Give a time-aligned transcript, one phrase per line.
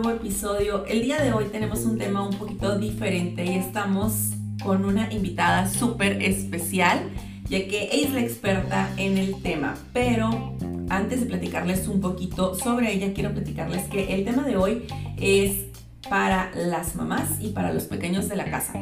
[0.00, 0.84] nuevo episodio.
[0.86, 5.68] El día de hoy tenemos un tema un poquito diferente y estamos con una invitada
[5.68, 7.10] súper especial,
[7.48, 9.76] ya que es la experta en el tema.
[9.92, 10.56] Pero
[10.88, 14.84] antes de platicarles un poquito sobre ella, quiero platicarles que el tema de hoy
[15.16, 15.66] es
[16.10, 18.74] para las mamás y para los pequeños de la casa.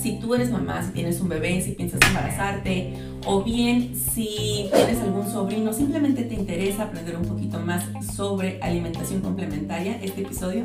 [0.00, 2.94] Si tú eres mamá, si tienes un bebé, si piensas embarazarte,
[3.26, 7.84] o bien si tienes algún sobrino, simplemente te interesa aprender un poquito más
[8.14, 10.62] sobre alimentación complementaria, este episodio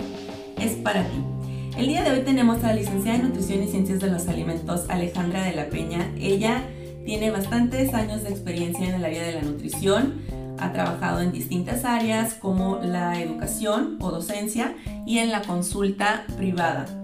[0.60, 1.18] es para ti.
[1.78, 4.86] El día de hoy tenemos a la licenciada en Nutrición y Ciencias de los Alimentos,
[4.90, 6.12] Alejandra de la Peña.
[6.20, 6.64] Ella
[7.04, 10.22] tiene bastantes años de experiencia en el área de la nutrición,
[10.60, 14.76] ha trabajado en distintas áreas como la educación o docencia
[15.08, 17.03] y en la consulta privada.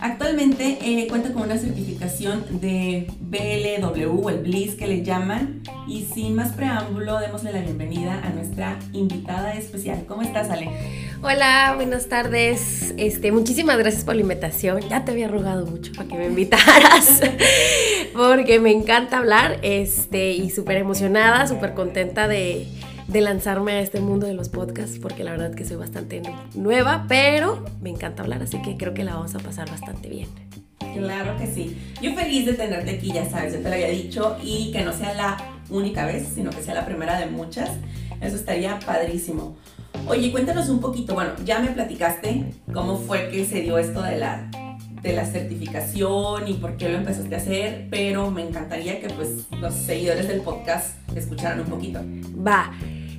[0.00, 5.62] Actualmente eh, cuenta con una certificación de BLW, el BLIS que le llaman.
[5.88, 10.04] Y sin más preámbulo, démosle la bienvenida a nuestra invitada especial.
[10.06, 10.68] ¿Cómo estás, Ale?
[11.22, 12.92] Hola, buenas tardes.
[12.98, 14.80] Este, muchísimas gracias por la invitación.
[14.88, 17.20] Ya te había rogado mucho para que me invitaras,
[18.14, 22.66] porque me encanta hablar este, y súper emocionada, súper contenta de,
[23.08, 26.22] de lanzarme a este mundo de los podcasts, porque la verdad que soy bastante
[26.54, 30.28] nueva, pero me encanta hablar, así que creo que la vamos a pasar bastante bien.
[30.94, 31.76] Claro que sí.
[32.00, 34.92] Yo feliz de tenerte aquí, ya sabes, yo te lo había dicho, y que no
[34.92, 35.36] sea la
[35.70, 37.70] única vez, sino que sea la primera de muchas.
[38.20, 39.56] Eso estaría padrísimo.
[40.08, 44.18] Oye, cuéntanos un poquito, bueno, ya me platicaste cómo fue que se dio esto de
[44.18, 44.50] la,
[45.06, 49.46] de la certificación y por qué lo empezaste a hacer, pero me encantaría que pues
[49.60, 52.00] los seguidores del podcast escucharan un poquito.
[52.46, 52.72] Va.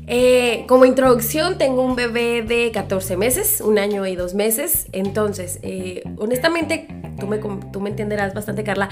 [0.10, 4.88] Eh, como introducción, tengo un bebé de 14 meses, un año y dos meses.
[4.92, 6.88] Entonces, eh, honestamente,
[7.20, 8.90] tú me, tú me entenderás bastante, Carla.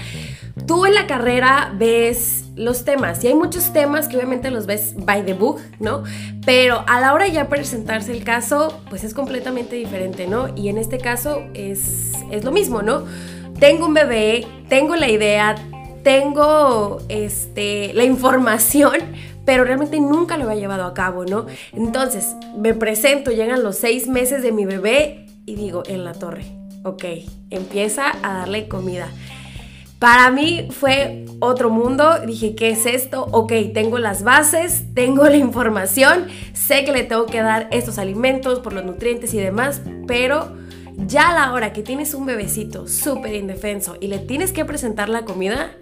[0.66, 4.94] Tú en la carrera ves los temas y hay muchos temas que obviamente los ves
[4.96, 6.04] by the book, ¿no?
[6.44, 10.48] Pero a la hora ya presentarse el caso, pues es completamente diferente, ¿no?
[10.56, 13.04] Y en este caso es, es lo mismo, ¿no?
[13.58, 15.54] Tengo un bebé, tengo la idea,
[16.02, 18.94] tengo este, la información,
[19.44, 21.46] pero realmente nunca lo había llevado a cabo, ¿no?
[21.72, 26.44] Entonces, me presento, llegan los seis meses de mi bebé y digo, en la torre,
[26.86, 27.04] ok,
[27.50, 29.08] empieza a darle comida.
[29.98, 33.26] Para mí fue otro mundo, dije, ¿qué es esto?
[33.32, 38.60] Ok, tengo las bases, tengo la información, sé que le tengo que dar estos alimentos
[38.60, 40.54] por los nutrientes y demás, pero
[41.06, 45.08] ya a la hora que tienes un bebecito súper indefenso y le tienes que presentar
[45.08, 45.72] la comida,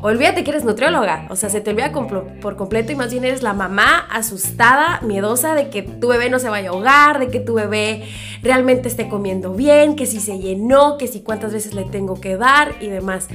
[0.00, 3.42] olvídate que eres nutrióloga, o sea, se te olvida por completo y más bien eres
[3.42, 7.40] la mamá asustada, miedosa de que tu bebé no se vaya a ahogar, de que
[7.40, 8.04] tu bebé
[8.42, 12.36] realmente esté comiendo bien, que si se llenó, que si cuántas veces le tengo que
[12.36, 13.28] dar y demás.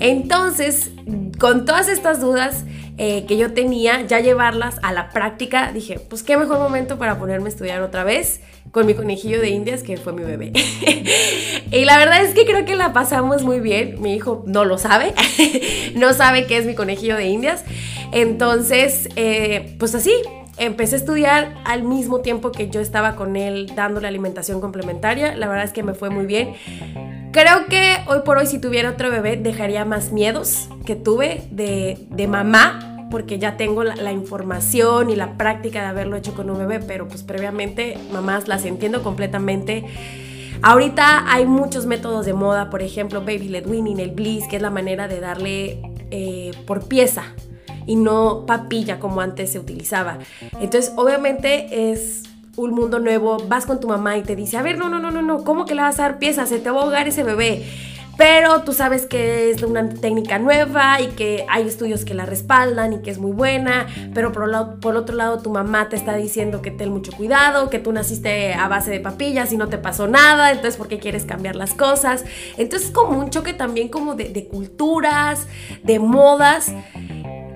[0.00, 0.90] Entonces,
[1.38, 2.64] con todas estas dudas
[2.96, 7.18] eh, que yo tenía, ya llevarlas a la práctica, dije, pues qué mejor momento para
[7.18, 10.52] ponerme a estudiar otra vez con mi conejillo de indias, que fue mi bebé.
[11.72, 14.00] y la verdad es que creo que la pasamos muy bien.
[14.00, 15.14] Mi hijo no lo sabe,
[15.94, 17.64] no sabe qué es mi conejillo de indias.
[18.12, 20.12] Entonces, eh, pues así,
[20.56, 25.34] empecé a estudiar al mismo tiempo que yo estaba con él dándole alimentación complementaria.
[25.36, 26.54] La verdad es que me fue muy bien.
[27.32, 31.98] Creo que hoy por hoy si tuviera otro bebé dejaría más miedos que tuve de,
[32.10, 36.58] de mamá porque ya tengo la, información y la práctica de haberlo hecho con un
[36.58, 39.84] bebé, pero pues previamente, mamás, las entiendo completamente.
[40.62, 44.62] Ahorita hay muchos métodos de moda, por ejemplo, Baby Led Winning, el Bliss, que es
[44.62, 47.24] la manera de darle eh, por pieza
[47.86, 50.18] y no papilla como antes se utilizaba.
[50.60, 52.24] Entonces, obviamente es
[52.56, 55.10] un mundo nuevo, vas con tu mamá y te dice, a ver, no, no, no,
[55.10, 56.46] no, no, ¿cómo que le vas a dar pieza?
[56.46, 57.64] Se te va a ahogar ese bebé
[58.20, 62.92] pero tú sabes que es una técnica nueva y que hay estudios que la respaldan
[62.92, 64.44] y que es muy buena, pero por,
[64.96, 68.68] otro lado tu mamá te está diciendo que ten mucho cuidado, que tú naciste a
[68.68, 72.26] base de papillas y no te pasó nada, entonces ¿por qué quieres cambiar las cosas?
[72.58, 75.46] Entonces es como un choque también como de culturas,
[75.82, 76.74] de modas,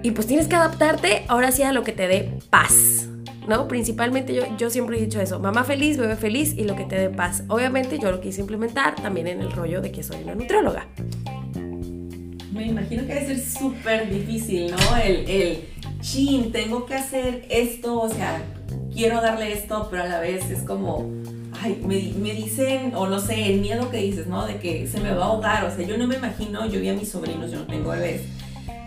[0.03, 3.11] y pues tienes que adaptarte ahora sí a lo que te dé paz.
[3.47, 3.69] ¿No?
[3.69, 6.97] Principalmente yo, yo siempre he dicho eso, mamá feliz, bebé feliz y lo que te
[6.97, 7.45] dé paz.
[7.49, 10.87] Obviamente yo lo quise implementar también en el rollo de que soy una nutrióloga.
[12.53, 14.97] Me imagino que debe ser súper difícil, ¿no?
[14.97, 15.65] El, el,
[16.05, 18.43] chin, tengo que hacer esto, o sea,
[18.93, 21.11] quiero darle esto, pero a la vez es como,
[21.63, 24.47] ay, me, me, dicen, o no sé, el miedo que dices, ¿no?
[24.47, 26.91] De que se me va a ahogar, o sea, yo no me imagino, yo vi
[26.91, 28.21] a mis sobrinos, yo no tengo bebés,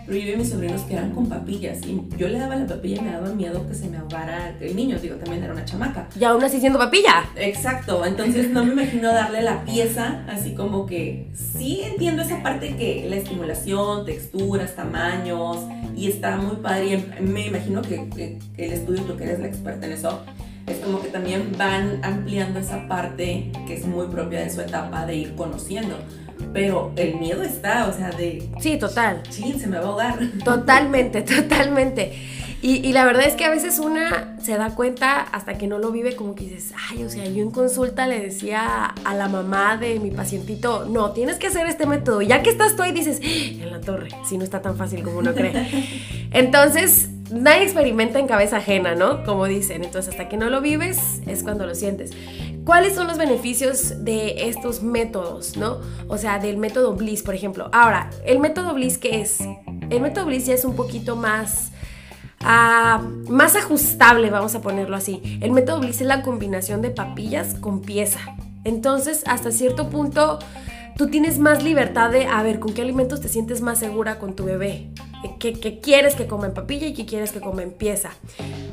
[0.08, 2.66] pero yo vi a mis sobrinos que eran con papillas y yo le daba la
[2.66, 5.66] papilla y me daba miedo que se me ahogara el niño, digo, también era una
[5.66, 6.08] chamaca.
[6.18, 7.26] Y aún así siendo papilla.
[7.36, 12.74] Exacto, entonces no me imagino darle la pieza así como que sí entiendo esa parte
[12.76, 15.58] que la estimulación, texturas, tamaños
[15.94, 19.84] y está muy padre y me imagino que, el estudio, tú que eres la experta
[19.84, 20.22] en eso,
[20.66, 25.04] es como que también van ampliando esa parte que es muy propia de su etapa
[25.04, 25.96] de ir conociendo.
[26.58, 28.48] Pero el miedo está, o sea, de...
[28.58, 29.22] Sí, total.
[29.30, 30.18] Sí, se me va a ahogar.
[30.44, 32.12] Totalmente, totalmente.
[32.60, 35.92] Y, la verdad es que a veces una se da cuenta hasta que no lo
[35.92, 39.76] vive, como que dices, ay, o sea, yo en consulta le decía a la mamá
[39.76, 42.20] de mi pacientito, no, tienes que hacer este método.
[42.20, 43.62] Ya que estás tú ahí dices, ¡Ah!
[43.62, 45.52] en la torre, si no está tan fácil como uno cree.
[46.32, 49.22] Entonces, nadie experimenta en cabeza ajena, ¿no?
[49.22, 49.84] Como dicen.
[49.84, 52.10] Entonces, hasta que no lo vives, es cuando lo sientes.
[52.68, 55.78] ¿Cuáles son los beneficios de estos métodos, no?
[56.06, 57.70] O sea, del método Bliss, por ejemplo.
[57.72, 59.38] Ahora, el método Bliss, ¿qué es?
[59.88, 61.72] El método Bliss ya es un poquito más
[62.40, 65.38] más ajustable, vamos a ponerlo así.
[65.40, 68.20] El método Bliss es la combinación de papillas con pieza.
[68.64, 70.38] Entonces, hasta cierto punto,
[70.98, 74.36] tú tienes más libertad de, a ver, con qué alimentos te sientes más segura con
[74.36, 74.90] tu bebé.
[75.40, 78.10] ¿Qué, quieres que coma en papilla y qué quieres que coma en pieza?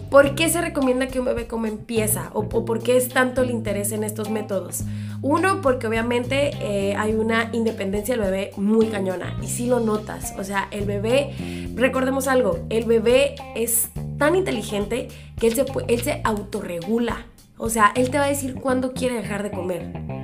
[0.10, 2.30] ¿Por qué se recomienda que un bebé coma en pieza?
[2.34, 4.84] ¿O, por qué es tanto el interés en estos métodos?
[5.22, 10.34] Uno, porque obviamente eh, hay una independencia del bebé muy cañona y sí lo notas.
[10.38, 15.08] O sea, el bebé, recordemos algo, el bebé es tan inteligente
[15.40, 17.26] que él se, él se autorregula.
[17.58, 20.15] O sea, él te va a decir cuándo quiere dejar de comer.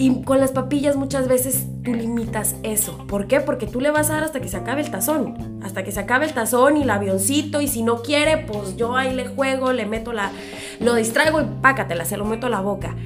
[0.00, 2.96] Y con las papillas muchas veces tú limitas eso.
[3.06, 3.42] ¿Por qué?
[3.42, 5.60] Porque tú le vas a dar hasta que se acabe el tazón.
[5.62, 7.60] Hasta que se acabe el tazón y el avioncito.
[7.60, 10.32] Y si no quiere, pues yo ahí le juego, le meto la.
[10.80, 12.96] Lo distraigo y pácatela, se lo meto a la boca.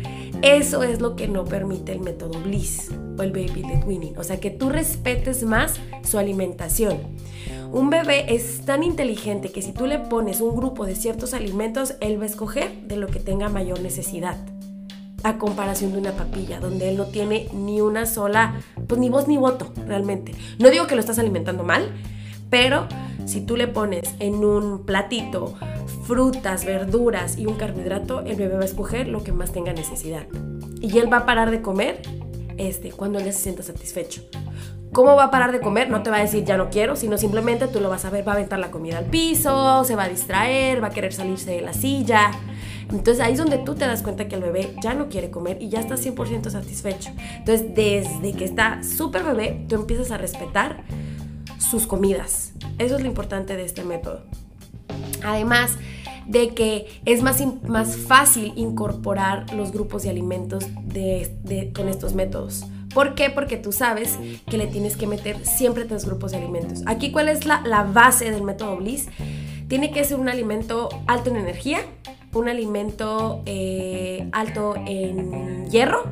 [0.41, 4.17] Eso es lo que no permite el método Bliss o el Baby Led Winning.
[4.17, 6.99] O sea, que tú respetes más su alimentación.
[7.73, 11.97] Un bebé es tan inteligente que si tú le pones un grupo de ciertos alimentos,
[11.99, 14.37] él va a escoger de lo que tenga mayor necesidad
[15.25, 19.27] a comparación de una papilla, donde él no tiene ni una sola, pues ni voz
[19.27, 20.33] ni voto realmente.
[20.59, 21.91] No digo que lo estás alimentando mal,
[22.51, 22.87] pero
[23.25, 25.55] si tú le pones en un platito
[26.07, 30.27] frutas, verduras y un carbohidrato, el bebé va a escoger lo que más tenga necesidad.
[30.81, 32.03] Y él va a parar de comer
[32.59, 34.23] este, cuando él se sienta satisfecho.
[34.93, 35.89] ¿Cómo va a parar de comer?
[35.89, 38.29] No te va a decir ya no quiero, sino simplemente tú lo vas a ver,
[38.29, 41.51] va a aventar la comida al piso, se va a distraer, va a querer salirse
[41.51, 42.31] de la silla.
[42.91, 45.59] Entonces ahí es donde tú te das cuenta que el bebé ya no quiere comer
[45.61, 47.11] y ya está 100% satisfecho.
[47.39, 50.85] Entonces desde que está súper bebé, tú empiezas a respetar
[51.59, 52.53] sus comidas.
[52.79, 54.23] Eso es lo importante de este método.
[55.25, 55.73] Además
[56.27, 60.67] de que es más, más fácil incorporar los grupos de alimentos
[61.75, 62.67] con estos métodos.
[62.95, 63.29] ¿Por qué?
[63.29, 66.83] Porque tú sabes que le tienes que meter siempre tres grupos de alimentos.
[66.87, 69.09] Aquí, ¿cuál es la, la base del método Bliss?
[69.69, 71.81] Tiene que ser un alimento alto en energía,
[72.35, 76.05] un alimento eh, alto en hierro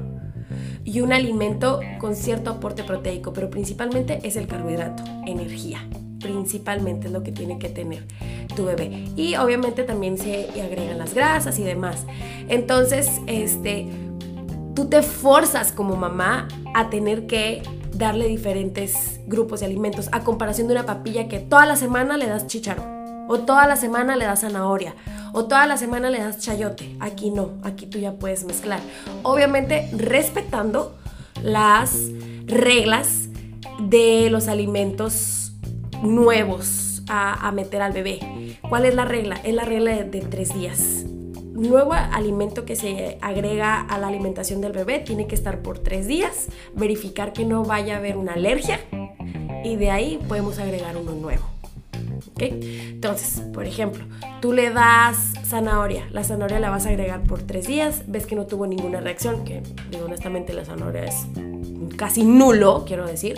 [0.85, 5.87] y un alimento con cierto aporte proteico, pero principalmente es el carbohidrato, energía.
[6.21, 8.07] Principalmente es lo que tiene que tener
[8.55, 9.07] tu bebé.
[9.17, 12.07] Y obviamente también se agregan las grasas y demás.
[12.49, 13.89] Entonces, este,
[14.75, 20.69] tú te forzas como mamá a tener que darle diferentes grupos de alimentos a comparación
[20.69, 22.92] de una papilla que toda la semana le das chícharo
[23.33, 24.95] o toda la semana le das zanahoria
[25.33, 26.97] o toda la semana le das chayote.
[27.01, 28.81] Aquí no, aquí tú ya puedes mezclar.
[29.23, 30.95] Obviamente respetando
[31.43, 32.11] las
[32.45, 33.29] reglas
[33.89, 35.53] de los alimentos
[36.03, 38.21] nuevos a, meter al bebé.
[38.69, 39.37] ¿Cuál es la regla?
[39.43, 41.05] Es la regla de, tres días.
[41.55, 46.07] Nuevo alimento que se agrega a la alimentación del bebé tiene que estar por tres
[46.07, 48.81] días, verificar que no vaya a haber una alergia
[49.65, 51.52] y de ahí podemos agregar uno nuevo.
[52.39, 54.05] Entonces, por ejemplo,
[54.41, 58.35] tú le das zanahoria, la zanahoria la vas a agregar por tres días, ves que
[58.35, 59.63] no tuvo ninguna reacción, que
[60.03, 61.27] honestamente la zanahoria es
[61.97, 63.37] casi nulo, quiero decir,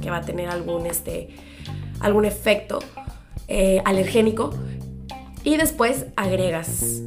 [0.00, 1.28] que va a tener algún, este,
[2.00, 2.78] algún efecto
[3.48, 4.50] eh, alergénico.
[5.44, 7.02] Y después agregas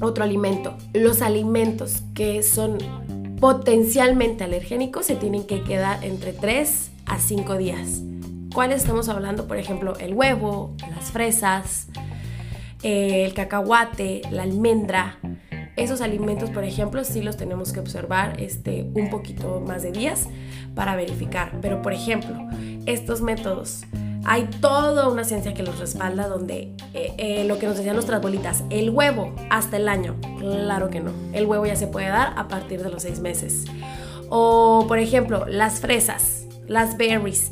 [0.00, 0.76] otro alimento.
[0.92, 2.78] Los alimentos que son
[3.40, 8.00] potencialmente alergénicos se tienen que quedar entre 3 a 5 días.
[8.54, 9.48] ¿Cuáles estamos hablando?
[9.48, 11.88] Por ejemplo, el huevo, las fresas,
[12.84, 15.18] eh, el cacahuate, la almendra.
[15.74, 20.28] Esos alimentos, por ejemplo, sí los tenemos que observar este, un poquito más de días
[20.76, 21.58] para verificar.
[21.60, 22.36] Pero, por ejemplo,
[22.86, 23.86] estos métodos,
[24.24, 28.22] hay toda una ciencia que los respalda donde eh, eh, lo que nos decían nuestras
[28.22, 30.14] bolitas, el huevo hasta el año.
[30.38, 31.10] Claro que no.
[31.32, 33.64] El huevo ya se puede dar a partir de los seis meses.
[34.30, 37.50] O, por ejemplo, las fresas, las berries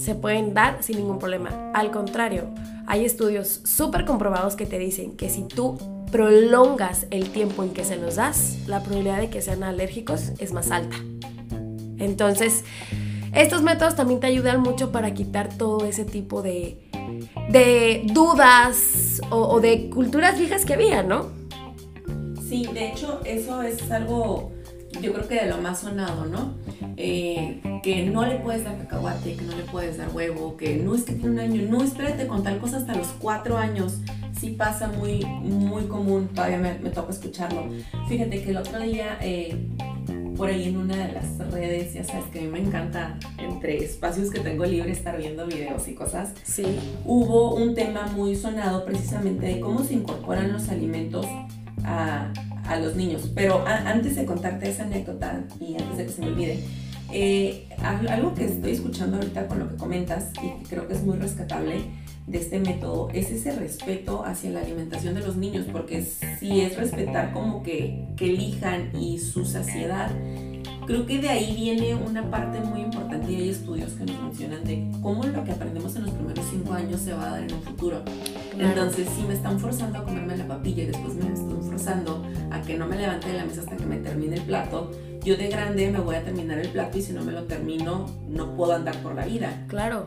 [0.00, 1.70] se pueden dar sin ningún problema.
[1.74, 2.48] Al contrario,
[2.86, 5.78] hay estudios súper comprobados que te dicen que si tú
[6.10, 10.52] prolongas el tiempo en que se los das, la probabilidad de que sean alérgicos es
[10.52, 10.96] más alta.
[11.98, 12.64] Entonces,
[13.34, 16.78] estos métodos también te ayudan mucho para quitar todo ese tipo de,
[17.50, 21.28] de dudas o, o de culturas viejas que había, ¿no?
[22.48, 24.50] Sí, de hecho, eso es algo,
[25.00, 26.54] yo creo que de lo más sonado, ¿no?
[26.96, 30.94] Eh, que no le puedes dar cacahuate, que no le puedes dar huevo, que no
[30.94, 33.98] es que tiene un año, no, espérate con tal cosa hasta los cuatro años.
[34.38, 37.68] Sí pasa muy, muy común, todavía me, me toca escucharlo.
[38.08, 39.68] Fíjate que el otro día, eh,
[40.36, 43.76] por ahí en una de las redes, ya sabes que a mí me encanta, entre
[43.84, 46.32] espacios que tengo libre, estar viendo videos y cosas.
[46.42, 46.64] Sí.
[47.04, 51.26] Hubo un tema muy sonado precisamente de cómo se incorporan los alimentos
[51.84, 52.32] a,
[52.70, 53.30] a los niños.
[53.34, 56.60] Pero antes de contarte esa anécdota y antes de que se me olvide,
[57.12, 60.94] eh, al- algo que estoy escuchando ahorita con lo que comentas y que creo que
[60.94, 61.80] es muy rescatable
[62.26, 66.04] de este método es ese respeto hacia la alimentación de los niños, porque
[66.38, 70.10] si es respetar como que, que elijan y su saciedad,
[70.90, 74.64] creo que de ahí viene una parte muy importante y hay estudios que nos mencionan
[74.64, 77.52] de cómo lo que aprendemos en los primeros cinco años se va a dar en
[77.54, 78.02] un futuro.
[78.58, 82.60] Entonces, si me están forzando a comerme la papilla y después me están forzando a
[82.62, 84.90] que no me levante de la mesa hasta que me termine el plato,
[85.22, 88.06] yo de grande me voy a terminar el plato y si no me lo termino,
[88.28, 89.64] no puedo andar por la vida.
[89.68, 90.04] Claro.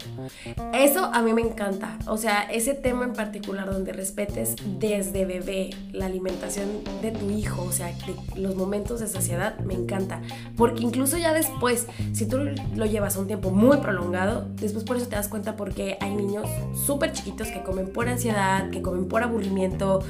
[0.73, 1.97] Eso a mí me encanta.
[2.07, 6.67] O sea, ese tema en particular donde respetes desde bebé la alimentación
[7.01, 7.93] de tu hijo, o sea,
[8.35, 10.21] los momentos de saciedad, me encanta.
[10.57, 12.39] Porque incluso ya después, si tú
[12.75, 16.49] lo llevas un tiempo muy prolongado, después por eso te das cuenta porque hay niños
[16.85, 20.01] súper chiquitos que comen por ansiedad, que comen por aburrimiento,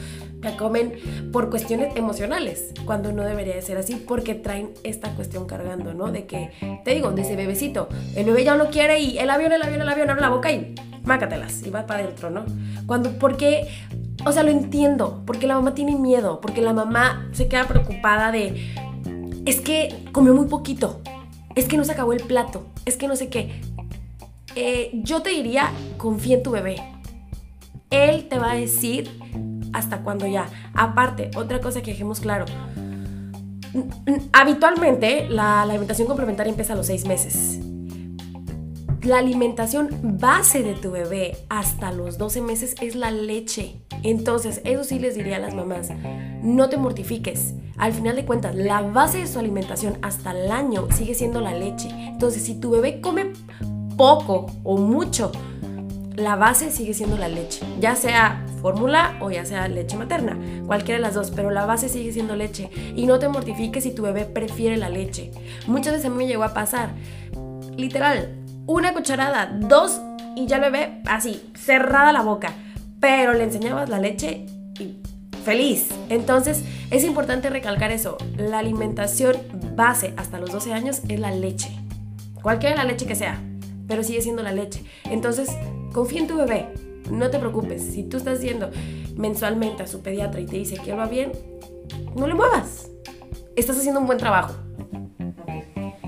[0.44, 0.94] que comen
[1.32, 6.12] por cuestiones emocionales, cuando no debería de ser así, porque traen esta cuestión cargando, ¿no?
[6.12, 6.52] De que,
[6.84, 9.90] te digo, desde bebecito, el bebé ya no quiere y el avión, el avión, el
[9.90, 12.46] avión, abre la boca y mácatelas y va para adentro, ¿no?
[12.86, 13.68] Cuando, porque,
[14.26, 18.32] o sea, lo entiendo, porque la mamá tiene miedo, porque la mamá se queda preocupada
[18.32, 18.74] de,
[19.46, 21.02] es que comió muy poquito,
[21.56, 23.62] es que no se acabó el plato, es que no sé qué.
[24.56, 26.76] Eh, yo te diría, confía en tu bebé.
[27.90, 29.10] Él te va a decir
[29.74, 30.48] hasta cuando ya.
[30.74, 32.46] Aparte, otra cosa que dejemos claro.
[34.34, 37.60] Habitualmente la, la alimentación complementaria empieza a los seis meses.
[39.03, 43.82] La alimentación base de tu bebé hasta los 12 meses es la leche.
[44.01, 45.89] Entonces, eso sí les diría a las mamás,
[46.42, 47.53] no te mortifiques.
[47.77, 51.53] Al final de cuentas, la base de su alimentación hasta el año sigue siendo la
[51.53, 51.89] leche.
[51.89, 53.34] Entonces, si tu bebé come
[53.98, 55.34] poco o mucho,
[56.15, 60.98] la base sigue siendo la leche, ya sea fórmula o ya sea leche materna, cualquiera
[60.98, 62.70] de las dos, pero la base sigue siendo leche.
[62.96, 65.32] Y no te mortifiques si tu bebé prefiere la leche.
[65.67, 66.89] Muchas veces a mí me llegó a pasar,
[67.75, 70.01] literal, una cucharada, dos
[70.36, 72.53] y ya el bebé así, cerrada la boca,
[73.00, 74.46] pero le enseñabas la leche
[74.79, 74.98] y
[75.43, 75.89] feliz.
[76.10, 79.38] Entonces es importante recalcar eso, la alimentación
[79.75, 81.72] base hasta los 12 años es la leche,
[82.41, 83.41] cualquiera la leche que sea,
[83.88, 84.84] pero sigue siendo la leche.
[85.05, 85.50] Entonces
[85.94, 86.68] confía en tu bebé,
[87.10, 88.70] no te preocupes, si tú estás yendo
[89.16, 91.32] mensualmente a su pediatra y te dice que él va bien,
[92.16, 92.90] no le muevas,
[93.56, 94.56] estás haciendo un buen trabajo.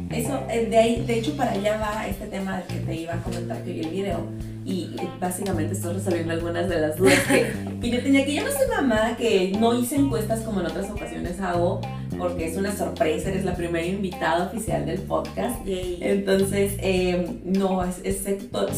[0.09, 3.21] Eso, eh, de ahí, de hecho, para allá va este tema que te iba a
[3.21, 4.25] comentar que vi el video.
[4.63, 7.51] Y básicamente estoy resolviendo algunas de las dudas que,
[7.81, 8.25] que yo tenía.
[8.25, 11.81] Que yo no soy mamá, que no hice encuestas como en otras ocasiones hago,
[12.17, 15.61] porque es una sorpresa, eres la primera invitada oficial del podcast.
[16.01, 18.37] Entonces, eh, no, es, es- se,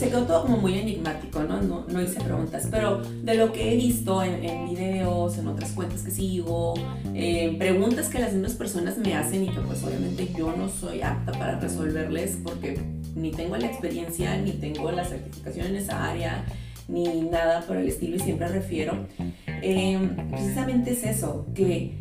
[0.10, 1.62] quedó todo como muy enigmático, ¿no?
[1.62, 5.72] No, no hice preguntas, pero de lo que he visto en, en videos, en otras
[5.72, 6.74] cuentas que sigo,
[7.14, 11.02] eh, preguntas que las mismas personas me hacen y que pues obviamente yo no soy
[11.02, 12.80] apta para resolverles porque
[13.16, 16.46] ni tengo la experiencia, ni tengo la certificación en esa área,
[16.88, 18.94] ni nada por el estilo y siempre refiero.
[19.62, 21.98] eh, precisamente es eso, que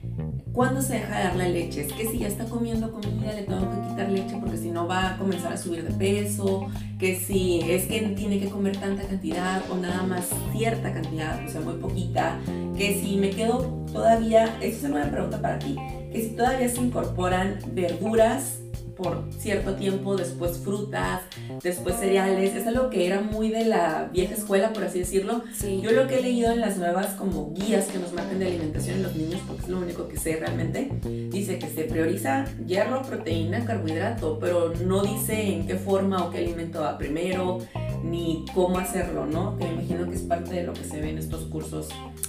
[0.56, 1.82] ¿Cuándo se deja de dar la leche?
[1.82, 4.88] Es que si ya está comiendo comida le tengo que quitar leche porque si no
[4.88, 6.66] va a comenzar a subir de peso,
[6.98, 11.50] que si es que tiene que comer tanta cantidad o nada más cierta cantidad, o
[11.50, 12.38] sea, muy poquita,
[12.74, 13.58] que si me quedo
[13.92, 15.76] todavía, esa es una pregunta para ti,
[16.10, 18.60] que si todavía se incorporan verduras
[18.96, 21.20] por cierto tiempo, después frutas,
[21.62, 25.80] después cereales, es algo que era muy de la vieja escuela, por así decirlo, Sí.
[25.82, 28.96] yo lo que he leído en las nuevas como guías que nos marcan de alimentación
[28.96, 30.90] en los niños, porque es lo único que sé realmente,
[31.30, 36.38] dice que se prioriza hierro, proteína, carbohidrato, pero no dice en qué forma o qué
[36.38, 37.58] alimento va primero,
[38.02, 39.56] ni cómo hacerlo, ¿no?
[39.58, 41.88] Que me imagino que es parte de lo que se ve en estos cursos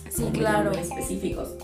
[0.09, 0.71] Sí, claro.
[0.71, 1.55] específicos.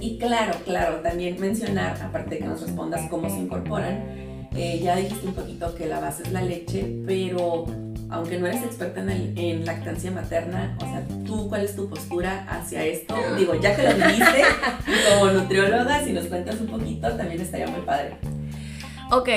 [0.00, 4.96] Y claro, claro, también mencionar, aparte de que nos respondas cómo se incorporan, eh, ya
[4.96, 7.66] dijiste un poquito que la base es la leche, pero
[8.08, 12.84] aunque no eres experta en, lactancia materna, o sea, ¿tú cuál es tu postura hacia
[12.84, 13.14] esto?
[13.36, 14.42] Digo, ya que lo viviste,
[15.10, 18.16] como nutrióloga, si nos cuentas un poquito, también estaría muy padre.
[19.10, 19.28] Ok,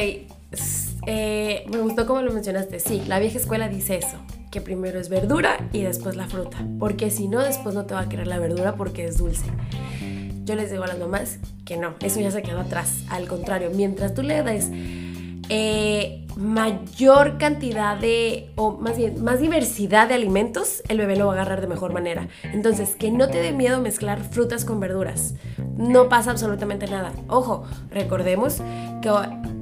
[1.05, 2.79] eh, me gustó como lo mencionaste.
[2.79, 4.17] Sí, la vieja escuela dice eso,
[4.51, 8.01] que primero es verdura y después la fruta, porque si no, después no te va
[8.01, 9.45] a querer la verdura porque es dulce.
[10.49, 13.03] Yo les digo a las mamás que no, eso ya se quedó atrás.
[13.09, 14.71] Al contrario, mientras tú le des
[15.49, 21.33] eh, mayor cantidad de, o más bien, más diversidad de alimentos, el bebé lo va
[21.33, 22.29] a agarrar de mejor manera.
[22.51, 25.35] Entonces, que no te dé miedo mezclar frutas con verduras.
[25.77, 27.13] No pasa absolutamente nada.
[27.27, 28.57] Ojo, recordemos
[29.03, 29.11] que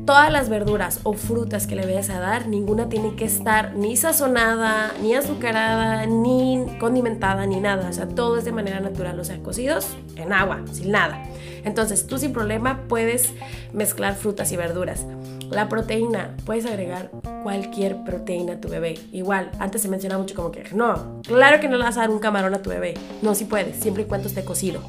[0.08, 3.98] todas las verduras o frutas que le vayas a dar, ninguna tiene que estar ni
[3.98, 7.90] sazonada, ni azucarada, ni condimentada, ni nada.
[7.90, 11.22] O sea, todo es de manera natural, o sea, cocidos en agua, sin nada.
[11.66, 13.34] Entonces, tú sin problema puedes
[13.74, 15.06] mezclar frutas y verduras.
[15.50, 17.12] La proteína, puedes agregar
[17.44, 18.98] cualquier proteína a tu bebé.
[19.12, 22.12] Igual, antes se mencionaba mucho como que, no, claro que no le vas a dar
[22.12, 22.94] un camarón a tu bebé.
[23.22, 24.82] No, sí puedes, siempre y cuando esté cocido.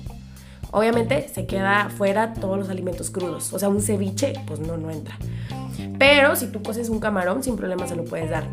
[0.71, 3.53] Obviamente se queda fuera todos los alimentos crudos.
[3.53, 5.17] O sea, un ceviche, pues no, no entra.
[5.99, 8.45] Pero si tú coces un camarón, sin problema se lo puedes dar.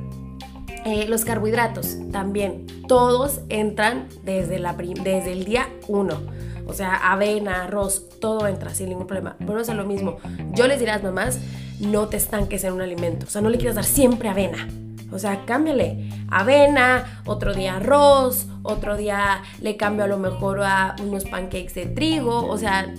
[0.86, 6.22] Eh, los carbohidratos también, todos entran desde, la desde el día 1.
[6.68, 9.36] O sea, avena, arroz, todo entra sin ningún problema.
[9.40, 10.18] Bueno, es lo mismo.
[10.54, 11.40] Yo les diré a las mamás,
[11.80, 13.26] no te estanques en un alimento.
[13.26, 14.68] O sea, no le quieras dar siempre avena.
[15.12, 20.96] O sea, cámbiale avena, otro día arroz, otro día le cambio a lo mejor a
[21.02, 22.48] unos pancakes de trigo.
[22.48, 22.94] O sea,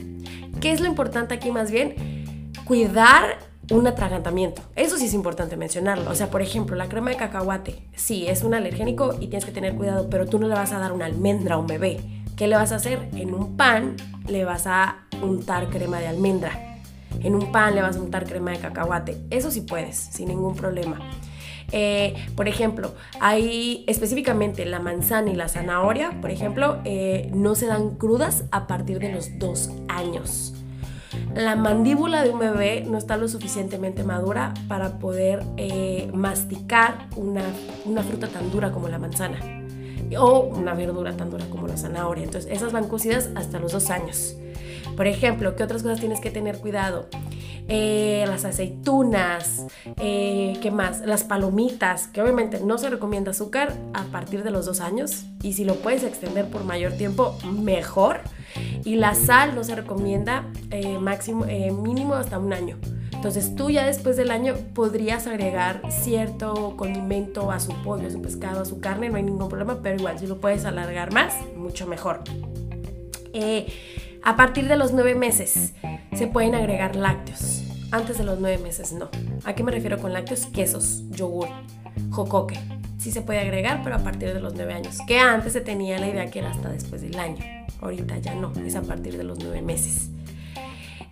[0.61, 2.55] ¿qué es lo importante aquí más bien?
[2.65, 3.39] Cuidar
[3.71, 4.63] un atragantamiento.
[4.77, 6.11] Eso sí es importante mencionarlo.
[6.11, 9.53] O sea, por ejemplo, la crema de cacahuate, sí, es un alergénico y tienes que
[9.53, 12.01] tener cuidado, pero tú no le vas a dar una almendra a un bebé.
[12.37, 13.09] ¿Qué le vas a hacer?
[13.15, 13.97] En un pan
[14.29, 16.81] le vas a untar crema de almendra.
[17.21, 19.17] En un pan le vas a untar crema de cacahuate.
[19.31, 20.99] Eso sí puedes, sin ningún problema.
[21.73, 27.67] Eh, por ejemplo, hay específicamente la manzana y la zanahoria, por ejemplo, eh, no se
[27.67, 30.53] dan crudas a partir de los dos años.
[31.35, 37.43] La mandíbula de un bebé no está lo suficientemente madura para poder eh, masticar una,
[37.85, 39.39] una fruta tan dura como la manzana
[40.19, 42.25] o una verdura tan dura como la zanahoria.
[42.25, 44.37] Entonces, esas van cocidas hasta los dos años.
[44.97, 47.09] Por ejemplo, ¿qué otras cosas tienes que tener cuidado?
[47.69, 49.67] Eh, las aceitunas,
[50.01, 51.01] eh, ¿qué más?
[51.01, 55.55] Las palomitas, que obviamente no se recomienda azúcar a partir de los dos años y
[55.55, 58.21] si lo puedes extender por mayor tiempo, mejor.
[58.85, 62.79] Y la sal no se recomienda eh, máximo, mínimo hasta un año.
[63.13, 68.23] Entonces tú ya después del año podrías agregar cierto condimento a su pollo, a su
[68.23, 71.35] pescado, a su carne, no hay ningún problema, pero igual si lo puedes alargar más,
[71.57, 72.23] mucho mejor.
[74.23, 75.73] A partir de los nueve meses
[76.17, 77.63] se pueden agregar lácteos.
[77.91, 79.09] Antes de los nueve meses no.
[79.45, 80.47] ¿A qué me refiero con lácteos?
[80.47, 81.49] Quesos, yogur,
[82.11, 82.59] jocoque.
[82.99, 84.99] Sí se puede agregar, pero a partir de los nueve años.
[85.07, 87.45] Que antes se tenía la idea que era hasta después del año.
[87.81, 90.09] Ahorita ya no, es a partir de los nueve meses.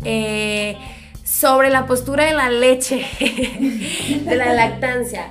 [0.05, 0.77] Eh,
[1.23, 3.05] sobre la postura de la leche,
[4.25, 5.31] de la lactancia.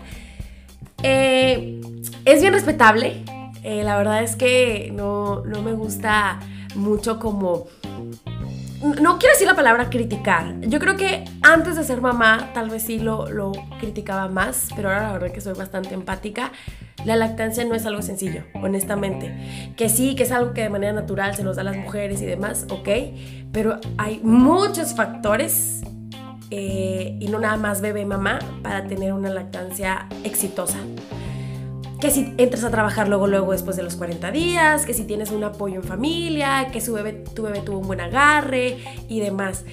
[1.01, 1.81] Eh,
[2.25, 3.23] es bien respetable.
[3.63, 6.39] Eh, la verdad es que no, me gusta
[6.75, 7.67] mucho como
[8.83, 10.59] no quiero decir la palabra criticar.
[10.61, 14.89] Yo creo que antes de ser mamá tal vez sí lo, lo, criticaba más, pero
[14.89, 16.51] ahora la verdad que soy bastante empática.
[17.05, 19.73] La lactancia no es algo sencillo, honestamente.
[19.77, 22.21] Que sí, que es algo que de manera natural se nos da a las mujeres
[22.21, 22.89] y demás, ok,
[23.51, 25.81] pero hay muchos factores
[26.49, 30.77] eh, y no nada más bebé mamá para tener una lactancia exitosa.
[32.03, 35.31] Que si entras a trabajar luego, luego después de los 40 días, que si tienes
[35.31, 39.63] un apoyo en familia, que su bebé, tu bebé tuvo un buen agarre y demás.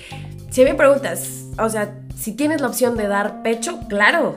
[0.49, 4.37] Si me preguntas, o sea, si tienes la opción de dar pecho, claro,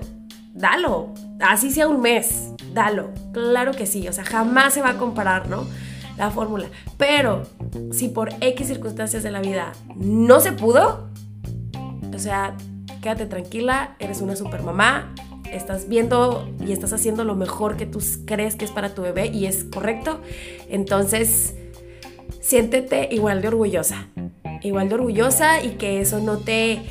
[0.56, 1.14] dalo.
[1.40, 3.12] Así sea un mes, dalo.
[3.32, 5.64] Claro que sí, o sea, jamás se va a comparar, ¿no?
[6.18, 6.66] La fórmula.
[6.98, 7.44] Pero
[7.92, 11.12] si por X circunstancias de la vida no se pudo,
[12.12, 12.56] o sea,
[13.04, 15.14] quédate tranquila, eres una super mamá,
[15.56, 19.28] estás viendo y estás haciendo lo mejor que tú crees que es para tu bebé
[19.28, 20.20] y es correcto.
[20.70, 21.56] Entonces,
[22.42, 24.08] siéntete igual de orgullosa,
[24.62, 26.82] igual de orgullosa y que eso no te...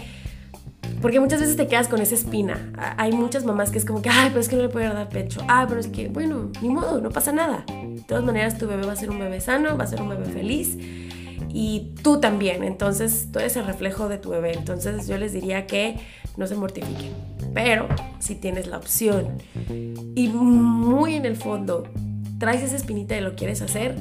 [1.01, 2.72] Porque muchas veces te quedas con esa espina.
[2.96, 5.09] Hay muchas mamás que es como que, ay, pero es que no le puedo dar
[5.09, 5.40] pecho.
[5.48, 7.64] Ay, pero es que, bueno, ni modo, no pasa nada.
[7.66, 10.11] De todas maneras, tu bebé va a ser un bebé sano, va a ser un
[10.11, 10.79] bebé feliz
[11.48, 12.62] y tú también.
[12.62, 14.53] Entonces, tú eres el reflejo de tu bebé.
[14.53, 15.98] Entonces, yo les diría que
[16.37, 17.12] no se mortifiquen.
[17.55, 19.38] Pero si tienes la opción
[20.14, 21.85] y muy en el fondo
[22.38, 23.97] traes esa espinita y lo quieres hacer,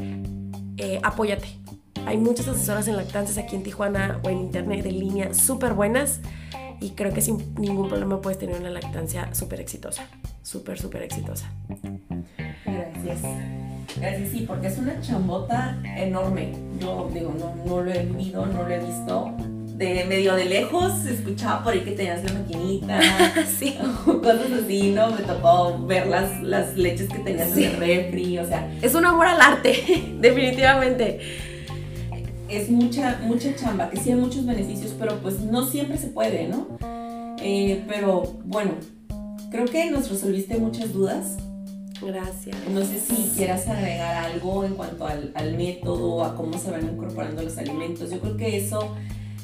[0.77, 1.47] eh, apóyate.
[2.05, 6.21] Hay muchas asesoras en lactancias aquí en Tijuana o en internet de línea súper buenas
[6.79, 10.07] y creo que sin ningún problema puedes tener una lactancia súper exitosa.
[10.41, 11.51] Súper, súper exitosa.
[12.65, 13.19] Gracias.
[13.97, 16.53] Gracias, sí, porque es una chambota enorme.
[16.79, 19.31] Yo digo, no, no lo he vivido, no lo he visto.
[19.81, 22.99] De medio de lejos escuchaba por ahí que tenías la maquinita,
[23.59, 23.79] sí.
[24.05, 25.09] cosas así, ¿no?
[25.09, 28.71] Me tocó ver las, las leches que tenías en el refri, o sea.
[28.83, 29.73] Es un amor al arte,
[30.19, 31.19] definitivamente.
[32.47, 36.47] es mucha, mucha chamba, que sí hay muchos beneficios, pero pues no siempre se puede,
[36.47, 36.77] ¿no?
[37.41, 38.73] Eh, pero bueno,
[39.49, 41.37] creo que nos resolviste muchas dudas.
[41.99, 42.55] Gracias.
[42.71, 46.83] No sé si quieras agregar algo en cuanto al, al método, a cómo se van
[46.83, 48.11] incorporando los alimentos.
[48.11, 48.95] Yo creo que eso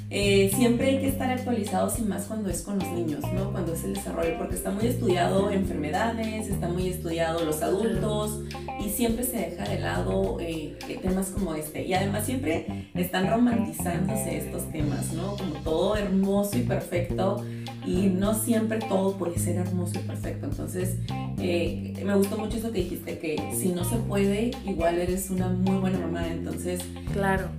[0.10, 3.52] eh, siempre hay que estar actualizados y más cuando es con los niños, ¿no?
[3.52, 8.42] Cuando es el desarrollo, porque está muy estudiado enfermedades, está muy estudiado los adultos
[8.80, 11.86] y siempre se deja de lado eh, temas como este.
[11.86, 15.36] Y además siempre están romantizándose estos temas, ¿no?
[15.36, 17.44] Como todo hermoso y perfecto
[17.86, 20.46] y no siempre todo puede ser hermoso y perfecto.
[20.46, 20.98] Entonces,
[21.38, 25.50] eh, me gustó mucho eso que dijiste, que si no se puede, igual eres una
[25.50, 26.28] muy buena mamá.
[26.28, 26.80] Entonces,
[27.14, 27.50] claro.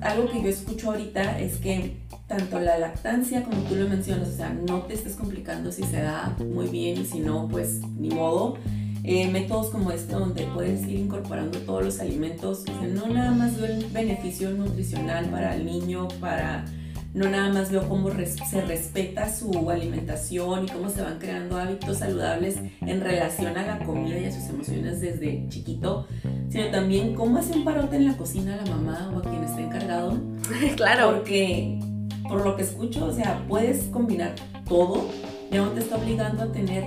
[0.00, 4.36] Algo que yo escucho ahorita es que tanto la lactancia como tú lo mencionas, o
[4.36, 8.10] sea, no te estés complicando si se da muy bien y si no, pues ni
[8.10, 8.58] modo.
[9.04, 13.30] Eh, métodos como este donde puedes ir incorporando todos los alimentos, o sea, no nada
[13.30, 16.66] más el beneficio nutricional para el niño, para
[17.14, 21.98] no nada más veo cómo se respeta su alimentación y cómo se van creando hábitos
[21.98, 26.06] saludables en relación a la comida y a sus emociones desde chiquito,
[26.50, 29.62] sino también cómo hace un parote en la cocina la mamá o a quien esté
[29.62, 30.18] encargado.
[30.76, 31.14] claro.
[31.14, 31.80] Porque
[32.28, 34.34] por lo que escucho, o sea, puedes combinar
[34.68, 35.08] todo,
[35.50, 36.84] ya no te está obligando a tener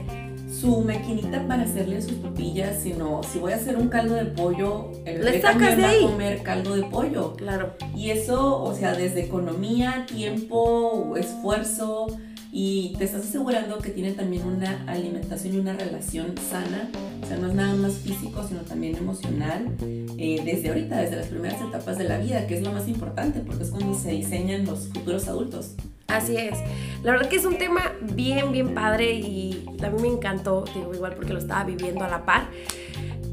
[0.62, 4.91] su maquinita para hacerle sus tortillas, sino si voy a hacer un caldo de pollo,
[5.06, 7.36] el bebé también va a comer caldo de pollo.
[7.36, 7.74] Claro.
[7.95, 12.08] Y eso, o sea, desde economía, tiempo, esfuerzo,
[12.52, 16.90] y te estás asegurando que tiene también una alimentación y una relación sana,
[17.24, 21.28] o sea, no es nada más físico, sino también emocional, eh, desde ahorita, desde las
[21.28, 24.66] primeras etapas de la vida, que es lo más importante, porque es cuando se diseñan
[24.66, 25.76] los futuros adultos.
[26.08, 26.58] Así es.
[27.04, 31.16] La verdad que es un tema bien, bien padre y mí me encantó, digo, igual
[31.16, 32.48] porque lo estaba viviendo a la par.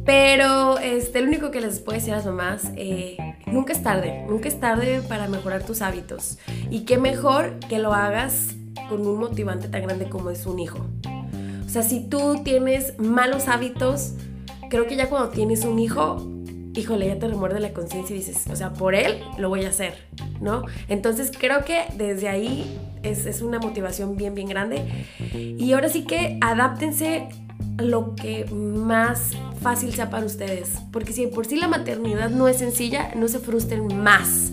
[0.04, 4.24] Pero este, lo único que les puedo decir a las mamás, eh, nunca es tarde,
[4.26, 6.38] nunca es tarde para mejorar tus hábitos.
[6.70, 8.54] Y qué mejor que lo hagas
[8.88, 10.86] con un motivante tan grande como es un hijo.
[11.66, 14.14] O sea, si tú tienes malos hábitos,
[14.70, 16.26] creo que ya cuando tienes un hijo,
[16.74, 19.68] híjole, ya te remuerde la conciencia y dices, o sea, por él lo voy a
[19.68, 19.94] hacer,
[20.40, 20.64] ¿no?
[20.88, 25.06] Entonces creo que desde ahí es, es una motivación bien, bien grande.
[25.34, 27.28] Y ahora sí que adáptense
[27.78, 32.58] lo que más fácil sea para ustedes, porque si por sí la maternidad no es
[32.58, 34.52] sencilla, no se frustren más.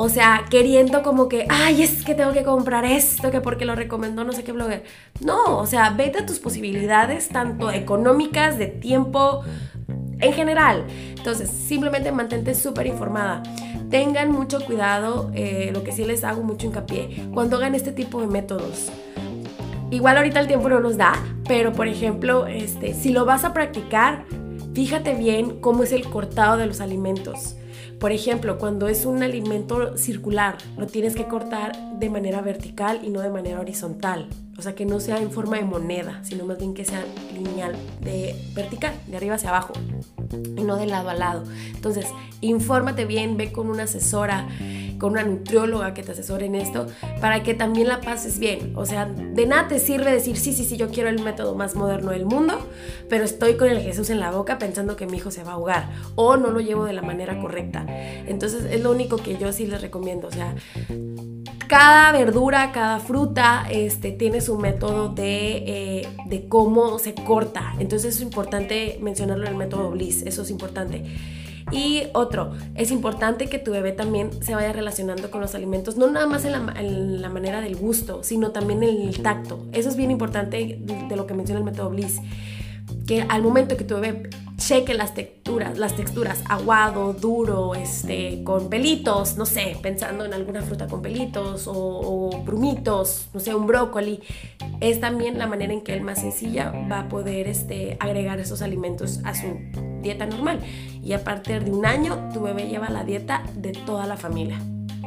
[0.00, 3.74] O sea, queriendo como que, ay, es que tengo que comprar esto, que porque lo
[3.74, 4.84] recomendó no sé qué blogger.
[5.20, 9.42] No, o sea, vete a tus posibilidades, tanto económicas, de tiempo,
[10.20, 10.86] en general.
[11.16, 13.42] Entonces, simplemente mantente súper informada.
[13.90, 18.20] Tengan mucho cuidado, eh, lo que sí les hago mucho hincapié, cuando hagan este tipo
[18.20, 18.92] de métodos.
[19.90, 21.14] Igual ahorita el tiempo no nos da,
[21.48, 24.26] pero por ejemplo, este, si lo vas a practicar,
[24.74, 27.56] fíjate bien cómo es el cortado de los alimentos.
[27.98, 33.10] Por ejemplo, cuando es un alimento circular, lo tienes que cortar de manera vertical y
[33.10, 34.28] no de manera horizontal.
[34.56, 37.76] O sea, que no sea en forma de moneda, sino más bien que sea lineal,
[38.00, 39.72] de vertical, de arriba hacia abajo,
[40.56, 41.44] y no de lado a lado.
[41.74, 42.06] Entonces,
[42.40, 44.48] infórmate bien, ve con una asesora,
[44.98, 46.86] con una nutrióloga que te asesore en esto,
[47.20, 48.72] para que también la pases bien.
[48.76, 51.74] O sea, de nada te sirve decir, sí, sí, sí, yo quiero el método más
[51.74, 52.58] moderno del mundo,
[53.08, 55.54] pero estoy con el Jesús en la boca pensando que mi hijo se va a
[55.54, 57.86] ahogar, o no lo llevo de la manera correcta.
[57.88, 60.28] Entonces, es lo único que yo sí les recomiendo.
[60.28, 60.54] O sea,
[61.68, 67.74] cada verdura, cada fruta este, tiene su método de, eh, de cómo se corta.
[67.78, 71.04] Entonces es importante mencionarlo en el método Bliss, eso es importante.
[71.70, 76.10] Y otro, es importante que tu bebé también se vaya relacionando con los alimentos, no
[76.10, 79.66] nada más en la, manera del gusto, sino también en el tacto.
[79.72, 82.20] Eso es bien importante de lo que menciona el método Bliss
[83.06, 84.30] que al momento que tu bebé
[84.68, 90.60] cheque las texturas, las texturas aguado, duro, este, con pelitos, no sé, pensando en alguna
[90.60, 94.20] fruta con pelitos o, o, brumitos, no sé, un brócoli,
[94.80, 98.60] es también la manera en que él más sencilla va a poder este, agregar esos
[98.60, 99.46] alimentos a su
[100.02, 100.60] dieta normal.
[101.02, 104.60] Y a partir de un año, tu bebé lleva la dieta de toda la familia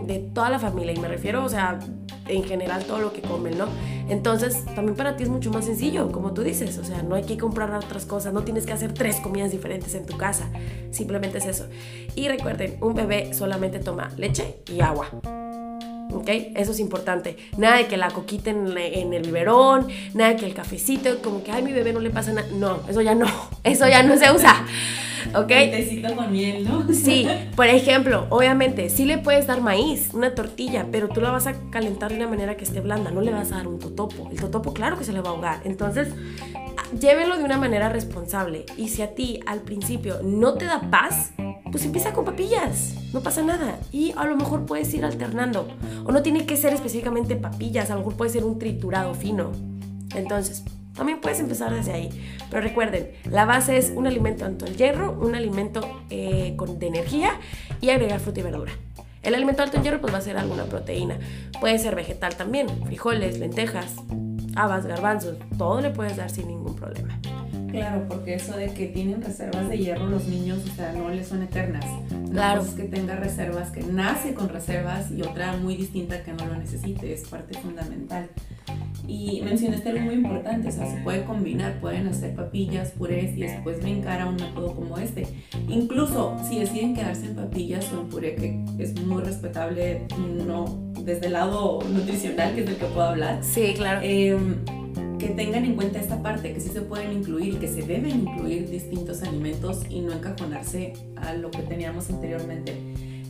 [0.06, 1.80] de toda la familia y me refiero, o sea,
[2.28, 3.68] en general todo lo que comen, ¿no?
[4.10, 7.24] Entonces, también para ti es mucho más sencillo, como tú dices, o sea, no hay
[7.24, 10.50] que comprar otras cosas, no tienes que hacer tres comidas diferentes en tu casa,
[10.92, 11.68] simplemente es eso.
[12.16, 15.10] Y recuerden, un bebé solamente toma leche y agua.
[16.14, 16.28] ¿ok?
[16.56, 17.38] Eso es importante.
[17.58, 21.44] Nada de que la coquita en, en, el biberón, nada de que el cafecito, como
[21.44, 22.48] que, ay, mi bebé no le pasa nada.
[22.54, 23.28] No, eso ya no,
[23.64, 24.66] eso ya no se usa.
[25.36, 25.48] ¿Ok?
[25.48, 26.86] tecito con miel, ¿no?
[26.94, 31.48] Sí, por ejemplo, obviamente, sí le puedes dar maíz, una tortilla, pero tú la vas
[31.48, 34.30] a calentar de una manera que esté blanda, no le vas a dar un totopo.
[34.32, 35.62] El totopo, claro que se le va a ahogar.
[35.64, 36.10] Entonces,
[37.00, 38.66] llévenlo de una manera responsable.
[38.78, 41.32] Y si a ti al principio no te da paz,
[41.72, 43.80] pues empieza con papillas, no pasa nada.
[43.92, 45.68] Y a lo mejor puedes ir alternando.
[46.06, 49.52] O no tiene que ser específicamente papillas, a lo mejor puede ser un triturado fino.
[50.14, 50.64] Entonces,
[50.96, 52.10] también puedes empezar desde ahí.
[52.50, 56.88] Pero recuerden, la base es un alimento alto en hierro, un alimento eh, con, de
[56.88, 57.40] energía
[57.80, 58.72] y agregar fruta y verdura.
[59.24, 61.18] El alimento alto en hierro pues va a ser alguna proteína.
[61.60, 63.96] Puede ser vegetal también, frijoles, lentejas,
[64.56, 67.20] habas, garbanzos, todo le puedes dar sin ningún problema.
[67.72, 71.28] Claro, porque eso de que tienen reservas de hierro los niños, o sea, no les
[71.28, 71.86] son eternas.
[72.30, 72.62] Claro.
[72.62, 76.56] es que tenga reservas, que nace con reservas y otra muy distinta que no lo
[76.56, 78.30] necesite, es parte fundamental.
[79.08, 83.42] Y mencionaste algo muy importante, o sea, se puede combinar, pueden hacer papillas, purés y
[83.42, 85.28] después brincar a un método como este.
[85.68, 90.08] Incluso si deciden quedarse en papillas o en puré, que es muy respetable,
[90.46, 90.66] no
[91.04, 93.40] desde el lado nutricional, que es del que puedo hablar.
[93.44, 94.02] Sí, claro.
[94.04, 94.38] Eh,
[95.22, 98.68] que tengan en cuenta esta parte, que sí se pueden incluir, que se deben incluir
[98.68, 102.76] distintos alimentos y no encajonarse a lo que teníamos anteriormente.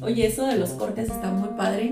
[0.02, 1.92] Oye, eso de los cortes está muy padre.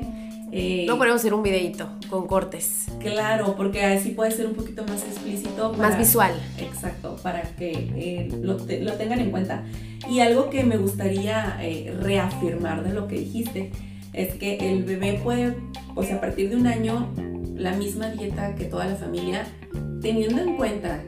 [0.51, 2.85] Eh, no podemos hacer un videito con cortes.
[2.99, 5.73] Claro, porque así puede ser un poquito más explícito.
[5.73, 6.33] más visual.
[6.57, 9.63] Exacto, para que eh, lo, lo, tengan en cuenta.
[10.09, 13.71] Y algo que me gustaría eh, reafirmar de lo que dijiste
[14.13, 15.55] es que el bebé puede,
[15.95, 17.13] o sea, a partir de un año,
[17.55, 19.45] la misma dieta que toda la familia
[20.01, 21.03] teniendo en cuenta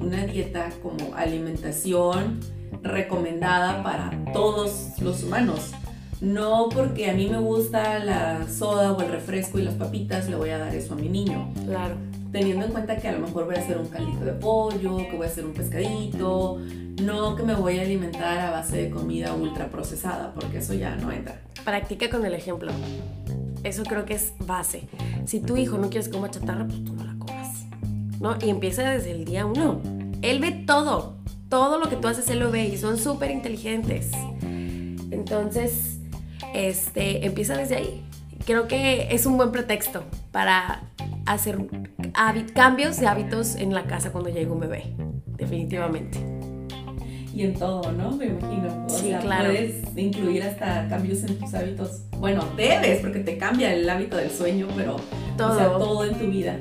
[0.00, 2.40] una dieta como alimentación
[2.82, 5.72] recomendada para todos los humanos.
[6.20, 10.36] No porque a mí me gusta la soda o el refresco y las papitas, le
[10.36, 11.52] voy a dar eso a mi niño.
[11.66, 11.94] Claro.
[12.32, 15.16] Teniendo en cuenta que a lo mejor voy a hacer un caldito de pollo, que
[15.16, 16.58] voy a hacer un pescadito,
[17.02, 20.96] no que me voy a alimentar a base de comida ultra procesada, porque eso ya
[20.96, 21.40] no entra.
[21.64, 22.72] Practica con el ejemplo.
[23.62, 24.88] Eso creo que es base.
[25.24, 27.14] Si tu hijo no quieres comer chatarra, pues tú no la
[28.20, 28.36] ¿no?
[28.44, 29.80] Y empieza desde el día uno.
[30.22, 31.16] Él ve todo,
[31.48, 34.10] todo lo que tú haces, él lo ve y son súper inteligentes.
[35.10, 35.97] Entonces,
[36.54, 38.04] este, empieza desde ahí.
[38.44, 40.82] Creo que es un buen pretexto para
[41.26, 41.58] hacer
[42.54, 44.94] cambios de hábitos en la casa cuando llega un bebé,
[45.26, 46.18] definitivamente.
[47.34, 48.12] Y en todo, ¿no?
[48.12, 48.86] Me imagino.
[48.86, 49.50] O sí, sea, claro.
[49.50, 52.02] puedes incluir hasta cambios en tus hábitos.
[52.18, 54.96] Bueno, debes, porque te cambia el hábito del sueño, pero
[55.36, 56.58] todo, o sea, todo en tu vida.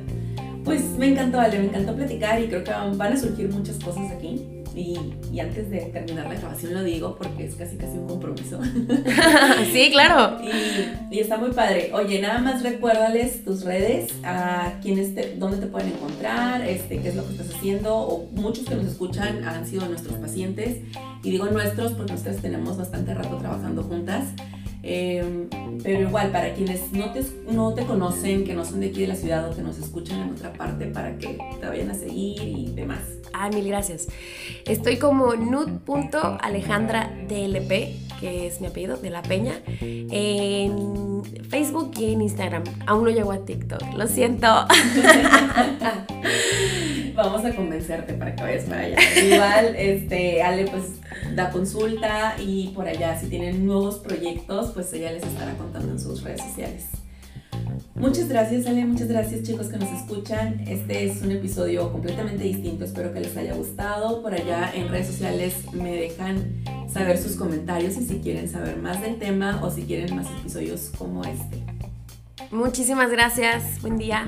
[0.63, 4.11] Pues me encantó, Ale, me encantó platicar y creo que van a surgir muchas cosas
[4.11, 4.45] aquí.
[4.77, 4.95] Y,
[5.33, 8.59] y, antes de terminar la grabación lo digo porque es casi casi un compromiso.
[9.73, 10.37] sí, claro.
[10.43, 11.89] Y, y, está muy padre.
[11.93, 17.09] Oye, nada más recuérdales tus redes, a quienes te, dónde te pueden encontrar, este, qué
[17.09, 17.95] es lo que estás haciendo.
[17.95, 20.77] O muchos que nos escuchan han sido nuestros pacientes.
[21.23, 24.25] Y digo nuestros porque nosotros tenemos bastante rato trabajando juntas.
[24.83, 25.47] Eh,
[25.87, 29.07] pero igual, para quienes no te, no te conocen, que no son de aquí de
[29.07, 32.41] la ciudad o que nos escuchan en otra parte, para que te vayan a seguir
[32.41, 32.99] y demás.
[33.31, 34.09] Ay, mil gracias.
[34.65, 37.69] Estoy como nud.alejandradlp,
[38.19, 42.65] que es mi apellido, de la Peña, en Facebook y en Instagram.
[42.85, 44.45] Aún no llego a TikTok, lo siento.
[47.15, 48.97] Vamos a convencerte para que vayas para allá.
[49.23, 50.83] Igual, este, Ale, pues
[51.37, 55.99] da consulta y por allá, si tienen nuevos proyectos, pues ella les estará contando en
[55.99, 56.87] sus redes sociales.
[57.93, 58.85] Muchas gracias, Ale.
[58.85, 60.63] Muchas gracias, chicos, que nos escuchan.
[60.67, 62.85] Este es un episodio completamente distinto.
[62.85, 64.21] Espero que les haya gustado.
[64.21, 68.99] Por allá en redes sociales me dejan saber sus comentarios y si quieren saber más
[69.01, 71.63] del tema o si quieren más episodios como este.
[72.51, 73.81] Muchísimas gracias.
[73.81, 74.27] Buen día.